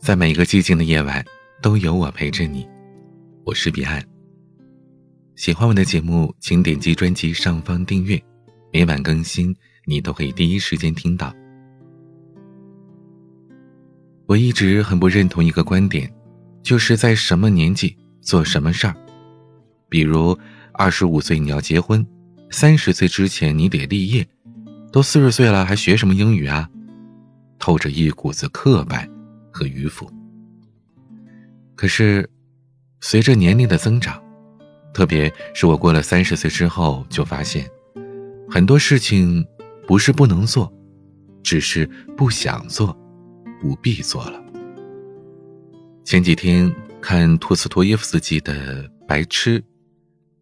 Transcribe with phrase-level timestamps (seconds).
[0.00, 1.24] 在每一个寂静的夜晚，
[1.62, 2.68] 都有我陪着你。
[3.44, 4.04] 我是彼岸。
[5.34, 8.22] 喜欢我的节目，请点击专辑上方订阅，
[8.72, 9.54] 每晚更新，
[9.86, 11.34] 你都可以第一时间听到。
[14.26, 16.12] 我一直很不认同一个观点，
[16.62, 18.94] 就是在什么年纪做什么事儿。
[19.88, 20.38] 比如，
[20.74, 22.06] 二十五岁你要结婚，
[22.50, 24.26] 三十岁之前你得立业，
[24.92, 26.68] 都四十岁了还学什么英语啊？
[27.64, 29.08] 透着一股子刻板。
[29.54, 30.10] 和迂腐。
[31.76, 32.28] 可是，
[33.00, 34.20] 随着年龄的增长，
[34.92, 37.70] 特别是我过了三十岁之后，就发现
[38.50, 39.46] 很多事情
[39.86, 40.72] 不是不能做，
[41.44, 42.92] 只是不想做，
[43.60, 44.42] 不必做了。
[46.02, 46.68] 前几天
[47.00, 49.60] 看托斯托耶夫斯基的《白痴》，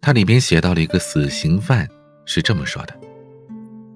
[0.00, 1.88] 他里边写到了一个死刑犯
[2.24, 3.00] 是这么说的：“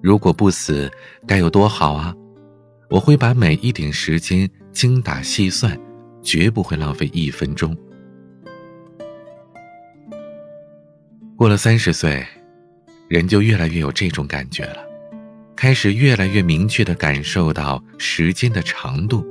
[0.01, 0.89] 如果不死，
[1.27, 2.15] 该有多好啊！
[2.91, 5.79] 我会把每一点时间。”精打细算，
[6.23, 7.77] 绝不会浪费一分钟。
[11.37, 12.24] 过了三十岁，
[13.09, 14.77] 人就越来越有这种感觉了，
[15.57, 19.27] 开始越来越明确的感受到时间的长度，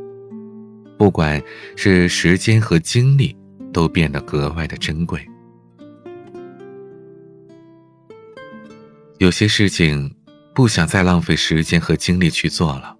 [0.97, 1.41] 不管
[1.77, 3.33] 是时间和精力，
[3.71, 5.25] 都变得格外的珍贵。
[9.19, 10.13] 有些事情，
[10.53, 12.98] 不想再浪费时间和精力去做了。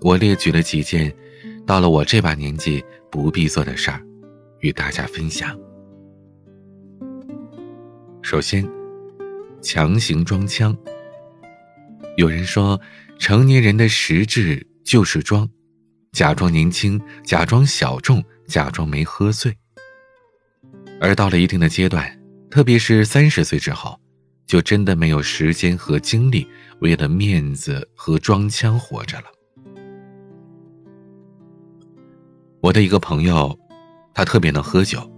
[0.00, 1.14] 我列举了几件，
[1.66, 4.00] 到了我这把年纪不必做的事儿，
[4.60, 5.58] 与大家分享。
[8.22, 8.66] 首先，
[9.60, 10.76] 强行装腔。
[12.16, 12.80] 有人说，
[13.18, 15.48] 成年人的实质就是装，
[16.12, 19.56] 假装年轻，假装小众，假装没喝醉。
[21.00, 23.98] 而到了一定的阶段，特别是三十岁之后，
[24.46, 26.46] 就真的没有时间和精力
[26.80, 29.26] 为了面子和装腔活着了。
[32.60, 33.56] 我的一个朋友，
[34.12, 35.08] 他特别能喝酒，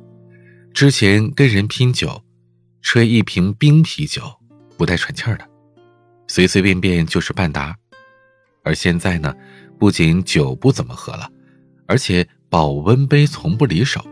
[0.74, 2.22] 之前跟人拼酒，
[2.82, 4.22] 吹一瓶冰啤酒
[4.76, 5.48] 不带喘气儿的，
[6.28, 7.74] 随随便便就是半打。
[8.62, 9.34] 而现在呢，
[9.78, 11.30] 不仅酒不怎么喝了，
[11.86, 14.04] 而且保温杯从不离手。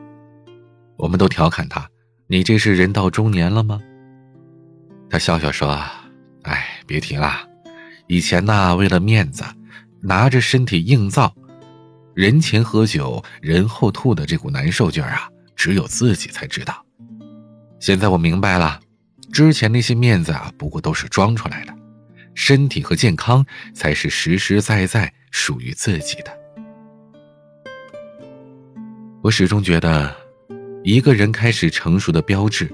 [0.97, 1.87] 我们都调侃他
[2.29, 3.79] ：“你这是人到中年了吗？”
[5.11, 5.79] 他笑笑说
[6.45, 7.47] ：“哎，别提了，
[8.07, 9.45] 以前呢，为了面子，
[10.01, 11.35] 拿着身体硬造。”
[12.19, 16.85] 人前喝酒，人后吐的这股难受劲儿啊，只有自己才知道。
[17.79, 18.81] 现在我明白了，
[19.31, 21.73] 之前那些面子啊，不过都是装出来的，
[22.35, 26.37] 身体和健康才是实实在在属于自己的。
[29.23, 30.13] 我始终觉得，
[30.83, 32.69] 一个人开始成熟的标志，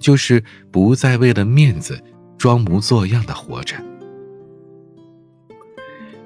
[0.00, 2.02] 就是不再为了面子
[2.38, 3.76] 装模作样的活着。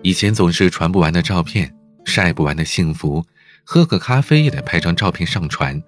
[0.02, 1.68] 以前总是传不完的照片。
[2.04, 3.24] 晒不完的幸福，
[3.64, 5.82] 喝个咖啡也得拍张照片上传，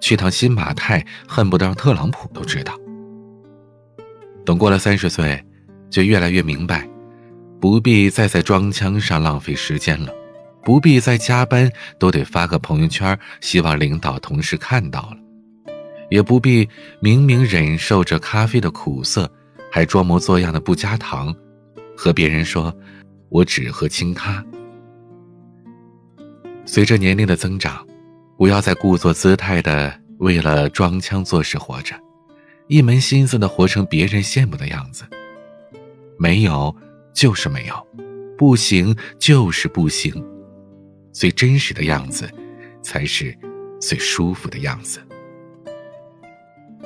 [0.00, 2.74] 去趟新马泰恨不得让特朗普都知道。
[4.44, 5.44] 等过了三十岁，
[5.90, 6.88] 就越来越明白，
[7.60, 10.12] 不必再在装腔上浪费时间了，
[10.62, 15.16] 不必再加班都得发个朋友圈，希望领导同事看到了，
[16.08, 16.68] 也不必
[17.00, 19.30] 明明忍受着咖啡的苦涩，
[19.70, 21.34] 还装模作样的不加糖，
[21.96, 22.74] 和别人说，
[23.28, 24.42] 我只喝清咖。
[26.70, 27.82] 随着年龄的增长，
[28.36, 31.98] 不要再故作姿态的为了装腔作势活着，
[32.66, 35.02] 一门心思的活成别人羡慕的样子。
[36.18, 36.76] 没有
[37.14, 37.86] 就是没有，
[38.36, 40.12] 不行就是不行，
[41.10, 42.30] 最真实的样子，
[42.82, 43.34] 才是
[43.80, 45.00] 最舒服的样子。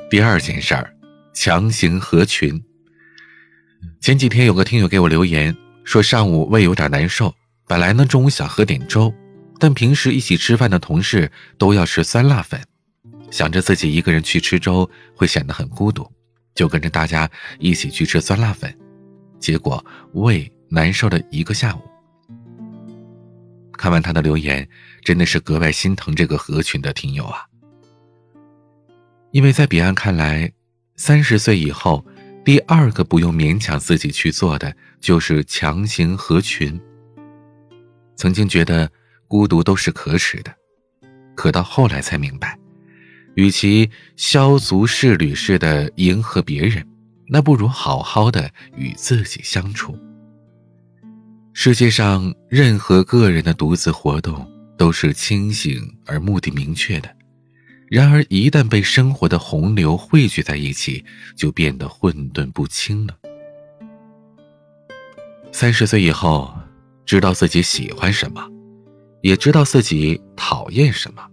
[0.08, 0.94] 第二件事儿，
[1.34, 2.62] 强行合群。
[4.00, 7.34] 前几天有个听友给我留言说，上午胃有点难受，
[7.66, 9.12] 本来呢中午想喝点粥。
[9.62, 12.60] 但平时一起吃饭的同事都要吃酸辣粉，
[13.30, 16.10] 想着自己一个人去吃粥会显得很孤独，
[16.52, 17.30] 就跟着大家
[17.60, 18.76] 一起去吃酸辣粉，
[19.38, 21.80] 结果胃难受了一个下午。
[23.74, 24.68] 看完他的留言，
[25.04, 27.46] 真的是格外心疼这个合群的听友啊！
[29.30, 30.52] 因为在彼岸看来，
[30.96, 32.04] 三十岁以后，
[32.44, 36.80] 第二个不用勉强自己去做的就是强行合群。
[38.16, 38.90] 曾经觉得。
[39.32, 40.54] 孤独都是可耻的，
[41.34, 42.58] 可到后来才明白，
[43.34, 46.86] 与其削足适履似的迎合别人，
[47.28, 49.98] 那不如好好的与自己相处。
[51.54, 54.46] 世界上任何个人的独自活动
[54.76, 57.08] 都是清醒而目的明确的，
[57.88, 61.02] 然而一旦被生活的洪流汇聚在一起，
[61.34, 63.16] 就变得混沌不清了。
[65.52, 66.54] 三十岁以后。
[67.04, 68.48] 知道自己喜欢什么，
[69.22, 71.26] 也知道自己讨厌什么。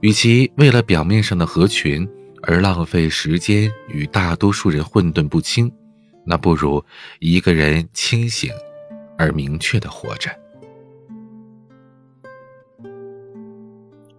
[0.00, 2.06] 与其为了表面上的合群
[2.42, 5.72] 而浪费时间与大多数人混沌不清，
[6.24, 6.84] 那不如
[7.18, 8.50] 一个人清醒
[9.16, 10.30] 而明确的活着。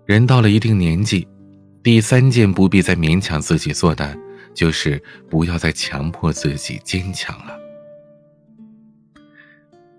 [0.05, 1.27] 人到了一定年纪，
[1.83, 4.17] 第三件不必再勉强自己做的，
[4.53, 7.57] 就是不要再强迫自己坚强了。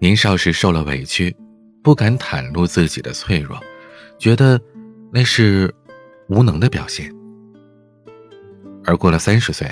[0.00, 1.35] 年少时受了委屈，
[1.88, 3.58] 不敢袒露自己的脆弱，
[4.19, 4.61] 觉得
[5.11, 5.75] 那是
[6.29, 7.11] 无能的表现。
[8.85, 9.67] 而过了三十岁，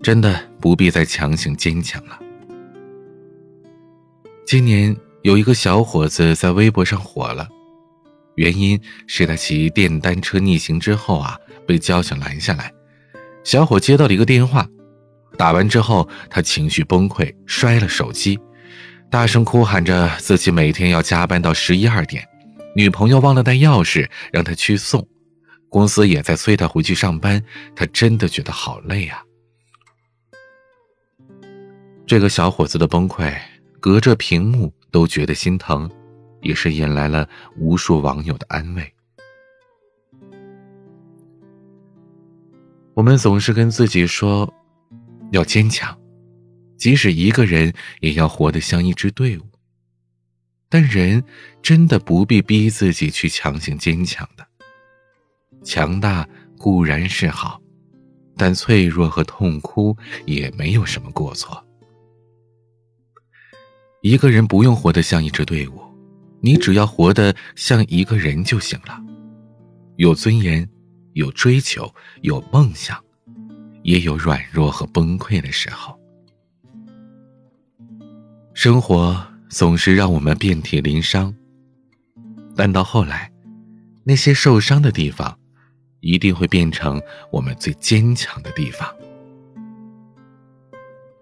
[0.00, 2.16] 真的不必再强行坚强了。
[4.46, 7.48] 今年有一个小伙子在微博上火了。
[8.36, 11.36] 原因是他骑电单车逆行之后啊，
[11.66, 12.72] 被交警拦下来。
[13.42, 14.68] 小伙接到了一个电话，
[15.36, 18.38] 打完之后，他情绪崩溃，摔了手机，
[19.14, 22.28] 大声哭喊着自己每天要加班到十一二点，
[22.74, 25.06] 女朋友忘了带钥匙，让他去送，
[25.68, 27.40] 公司也在催他回去上班，
[27.76, 29.22] 他真的觉得好累啊。
[32.04, 33.32] 这个小伙子的崩溃，
[33.78, 35.88] 隔着屏幕都觉得心疼。
[36.42, 38.92] 也是引来了无数网友的安慰。
[42.94, 44.52] 我们总是跟自己说，
[45.30, 45.96] 要坚强，
[46.84, 49.42] 即使一个人也要活得像一支队伍。
[50.68, 51.24] 但人
[51.62, 54.46] 真的不必逼自己去强行坚强的。
[55.64, 56.28] 强大
[56.58, 57.58] 固然是好，
[58.36, 59.96] 但脆弱和痛哭
[60.26, 61.64] 也没有什么过错。
[64.02, 65.80] 一个人不用活得像一支队伍。
[66.42, 69.02] 你只要活得像一个人就行了，
[69.96, 70.68] 有尊严，
[71.14, 71.90] 有追求，
[72.20, 73.02] 有梦想，
[73.84, 75.98] 也有软弱和崩溃的时候。
[78.54, 79.20] 生活
[79.50, 81.34] 总是让我们遍体鳞伤，
[82.56, 83.30] 但到后来，
[84.04, 85.36] 那些受伤的地方，
[86.00, 88.88] 一定会变成我们最坚强的地方。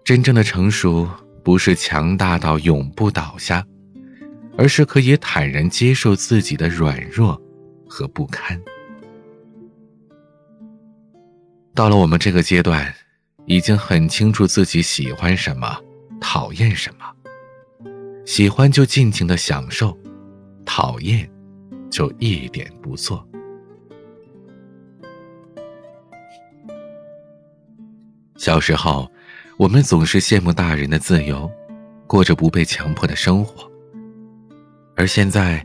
[0.03, 1.09] 真正的成熟，
[1.43, 3.65] 不是强大到永不倒下。
[4.55, 7.41] 而是可以坦然接受自己的软弱
[7.89, 8.61] 和不堪。
[11.73, 12.93] 到了我们这个阶段，
[13.47, 15.75] 已经很清楚自己喜欢什么，
[16.21, 17.02] 讨厌什么。
[18.25, 19.97] 喜欢就尽情的享受，
[20.65, 21.29] 讨厌
[21.89, 23.25] 就一点不做。
[28.37, 29.09] 小时候，
[29.57, 31.49] 我们总是羡慕大人的自由，
[32.07, 33.69] 过着不被强迫的生活。
[34.95, 35.63] 而现在，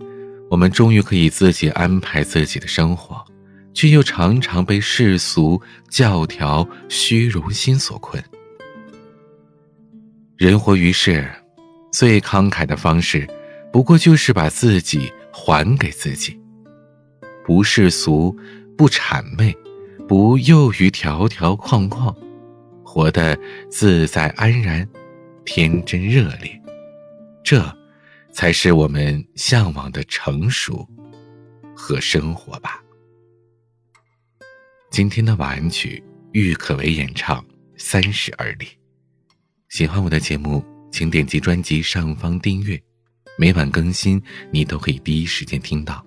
[0.50, 3.25] 我们终于可以自己安排自己的生活，
[3.72, 8.22] 却又常常被世俗教条、虚荣心所困。
[10.37, 11.28] 人活于世，
[11.99, 13.27] 最慷慨的方式，
[13.73, 16.41] 不过就是把自己还给自己，
[17.45, 18.39] 不世俗，
[18.77, 19.53] 不谄媚，
[20.06, 22.15] 不囿于条条框框，
[22.85, 23.37] 活得
[23.69, 24.89] 自在安然，
[25.45, 26.62] 天真热烈。
[27.43, 27.61] 这。
[28.31, 30.87] 才是我们向往的成熟
[31.75, 32.81] 和生活吧。
[34.91, 36.00] 今天的晚安曲，
[36.31, 37.41] 郁可唯演唱
[37.77, 38.67] 《三十而立》。
[39.71, 42.81] 喜欢我的节目，请点击专辑上方订阅，
[43.38, 46.04] 每晚更新，你都可以第一时间听到。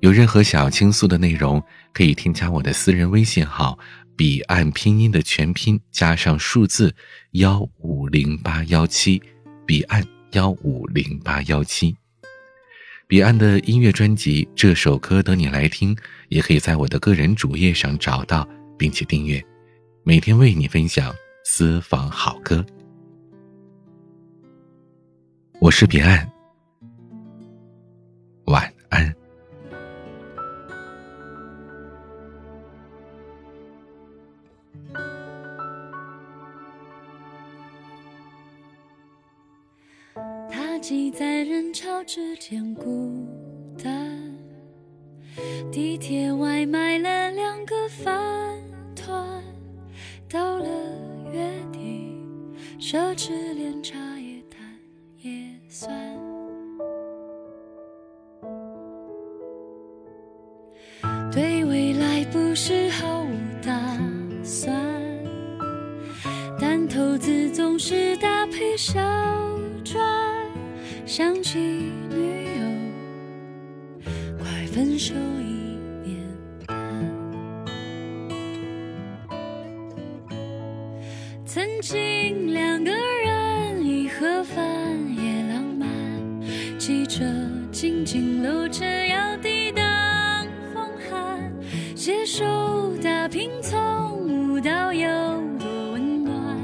[0.00, 3.78] 有任何想要倾诉的内容，可以添加我的私人微信号
[4.16, 6.94] “彼岸拼音”的全拼加上数字
[7.32, 9.22] 幺五零八幺七，
[9.66, 10.06] 彼岸。
[10.32, 11.96] 幺五零八幺七，
[13.06, 15.96] 彼岸的音乐专辑《这首歌等你来听》，
[16.28, 18.46] 也可以在我的个人主页上找到，
[18.78, 19.42] 并且订阅，
[20.04, 21.14] 每天为你分享
[21.46, 22.62] 私房好歌。
[25.60, 26.30] 我是彼岸，
[28.44, 29.14] 晚安。
[40.48, 43.26] 他挤在人潮之间孤
[43.82, 44.16] 单，
[45.72, 48.56] 地铁外买了两个饭
[48.94, 49.42] 团，
[50.30, 50.66] 到了
[51.32, 52.16] 月底，
[52.78, 53.98] 奢侈连茶
[55.88, 55.96] 算。
[61.32, 63.28] 对未来不是毫无
[63.64, 63.72] 打
[64.42, 64.74] 算，
[66.60, 69.00] 但投资总是搭配小
[69.84, 69.98] 赚。
[71.06, 76.18] 想起女友，快分手一年
[76.66, 76.76] 半。
[81.46, 82.92] 曾经两个
[87.80, 89.84] 紧紧搂着要抵挡
[90.74, 91.52] 风寒，
[91.94, 92.44] 携手
[93.00, 95.06] 打拼从无到有
[95.60, 96.58] 多温暖，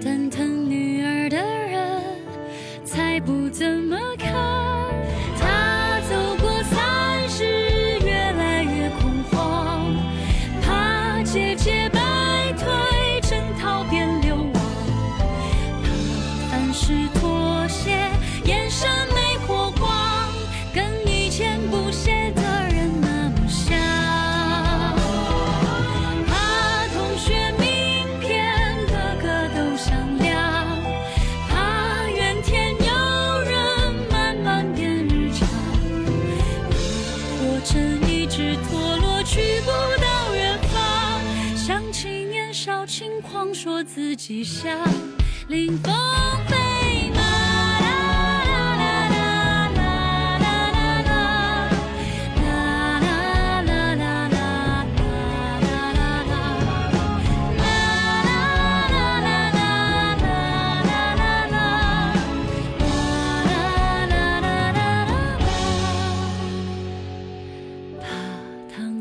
[0.00, 2.00] 但疼女儿的人
[2.84, 4.53] 才不怎么看。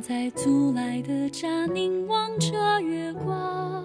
[0.06, 3.82] 在租来的家，凝望着月光，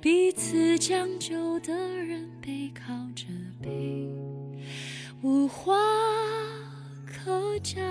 [0.00, 3.24] 彼此将就的人背靠着
[3.60, 4.08] 背，
[5.22, 5.74] 无话
[7.04, 7.82] 可讲。